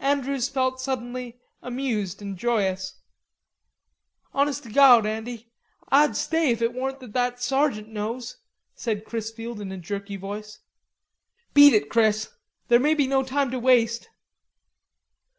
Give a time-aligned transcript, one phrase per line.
[0.00, 2.94] Andrews felt suddenly amused and joyous.
[4.32, 5.52] "Honest to gawd, Andy,
[5.92, 8.38] Ah'd stay if it warn't that that sergeant knows,"
[8.74, 10.60] said Chrisfield in a jerky voice.
[11.52, 12.30] "Beat it, Chris.
[12.68, 14.08] There may be no time to waste."